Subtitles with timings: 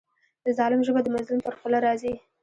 [0.43, 2.13] د ظالم ژبه د مظلوم پر خوله راځي.